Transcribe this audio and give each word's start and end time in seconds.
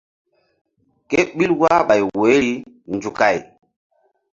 Ké 1.09 1.19
ɓil 1.35 1.51
wahɓay 1.59 2.01
woyri 2.17 2.53
nzukay. 2.95 3.37